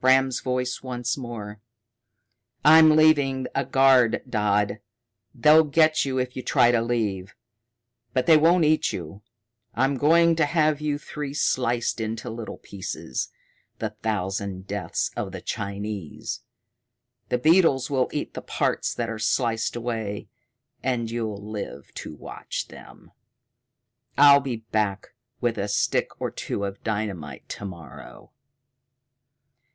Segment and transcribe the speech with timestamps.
[0.00, 1.60] Bram's voice once more:
[2.64, 4.80] "I'm leaving a guard, Dodd.
[5.34, 7.34] They'll get you if you try to leave.
[8.14, 9.20] But they won't eat you.
[9.74, 13.28] I'm going to have you three sliced into little pieces,
[13.78, 16.40] the Thousand Deaths of the Chinese.
[17.28, 20.28] The beetles will eat the parts that are sliced away
[20.82, 23.10] and you'll live to watch them.
[24.16, 25.08] I'll be back
[25.42, 28.30] with a stick or two of dynamite to morrow."